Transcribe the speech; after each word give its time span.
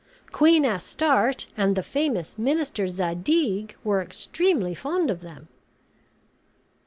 Queen 0.31 0.65
Astarte 0.65 1.45
and 1.55 1.75
the 1.75 1.83
famous 1.83 2.35
minister 2.35 2.87
Zadig 2.87 3.75
were 3.83 4.01
extremely 4.01 4.73
fond 4.73 5.11
of 5.11 5.21
them." 5.21 5.47